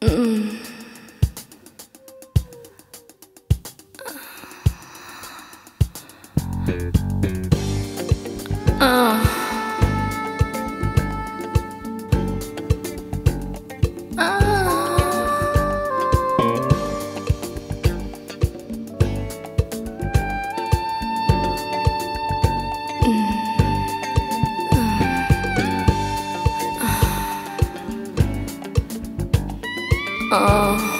Mm-mm. 0.00 0.67
Oh. 30.30 30.97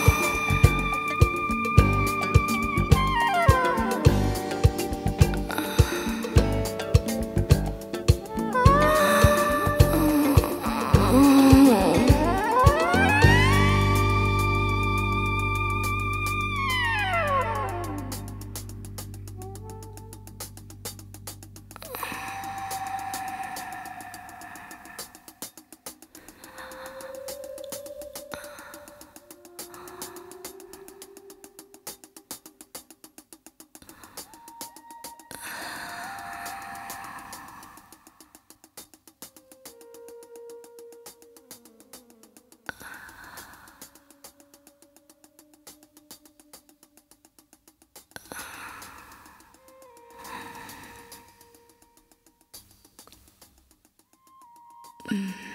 Mm. 55.10 55.47